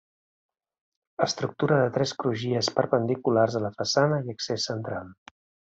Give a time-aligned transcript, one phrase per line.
[1.25, 5.17] Estructura en tres crugies perpendiculars a la façana i accés central.